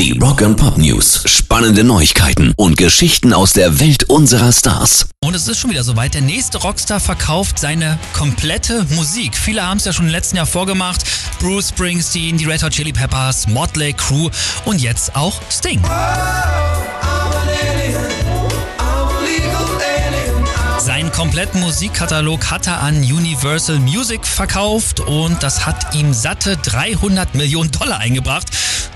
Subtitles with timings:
[0.00, 1.24] Die Rock and Pop News.
[1.26, 5.10] Spannende Neuigkeiten und Geschichten aus der Welt unserer Stars.
[5.22, 6.14] Und es ist schon wieder soweit.
[6.14, 9.36] Der nächste Rockstar verkauft seine komplette Musik.
[9.36, 11.02] Viele haben es ja schon im letzten Jahr vorgemacht.
[11.38, 14.30] Bruce Springsteen, die Red Hot Chili Peppers, Motley Crue
[14.64, 15.82] und jetzt auch Sting.
[20.78, 27.34] Seinen kompletten Musikkatalog hat er an Universal Music verkauft und das hat ihm satte 300
[27.34, 28.48] Millionen Dollar eingebracht.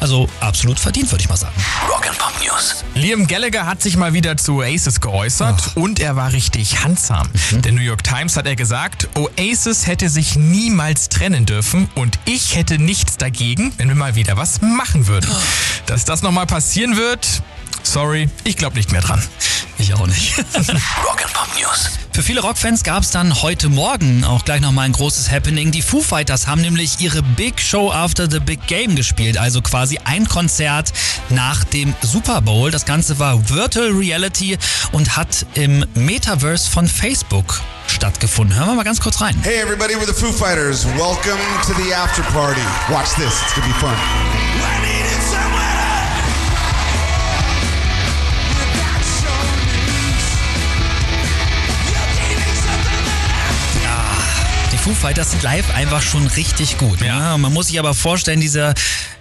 [0.05, 1.55] Also absolut verdient, würde ich mal sagen.
[1.89, 2.85] Rock and Pop News.
[2.95, 7.31] Liam Gallagher hat sich mal wieder zu Oasis geäußert und er war richtig handsam.
[7.53, 12.54] Der New York Times hat er gesagt, Oasis hätte sich niemals trennen dürfen und ich
[12.54, 15.31] hätte nichts dagegen, wenn wir mal wieder was machen würden.
[15.86, 17.43] Dass das nochmal passieren wird,
[17.82, 19.23] sorry, ich glaube nicht mehr dran.
[19.79, 20.36] Ich auch nicht.
[21.03, 21.98] Rock and Pop News.
[22.14, 25.73] Für viele Rockfans gab es dann heute Morgen auch gleich nochmal ein großes Happening.
[25.73, 29.99] Die Foo Fighters haben nämlich ihre Big Show After the Big Game gespielt, also quasi
[30.04, 30.93] ein Konzert
[31.31, 32.70] nach dem Super Bowl.
[32.70, 34.56] Das Ganze war Virtual Reality
[34.93, 38.56] und hat im Metaverse von Facebook stattgefunden.
[38.56, 39.37] Hören wir mal ganz kurz rein.
[39.43, 40.87] Hey everybody, we're the Foo Fighters.
[40.97, 42.62] Welcome to the after party.
[42.91, 44.34] Watch this, it's gonna be fun.
[54.85, 57.01] Foo Fighters sind live einfach schon richtig gut.
[57.01, 57.39] Ja.
[57.39, 58.75] Man muss sich aber vorstellen, dieser,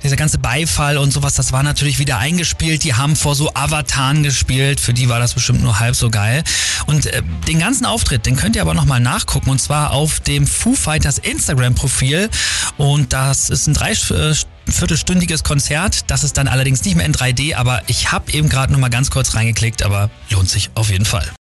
[0.04, 2.84] dieser ganze Beifall und sowas, das war natürlich wieder eingespielt.
[2.84, 4.82] Die haben vor so Avataren gespielt.
[4.82, 6.44] Für die war das bestimmt nur halb so geil.
[6.86, 9.52] Und äh, den ganzen Auftritt, den könnt ihr aber nochmal nachgucken.
[9.52, 12.30] Und zwar auf dem Foo Fighters Instagram-Profil.
[12.76, 14.36] Und das ist ein drei äh,
[14.68, 16.12] viertelstündiges Konzert.
[16.12, 19.12] Das ist dann allerdings nicht mehr in 3D, aber ich habe eben gerade nochmal ganz
[19.12, 21.32] kurz reingeklickt, aber lohnt sich auf jeden Fall.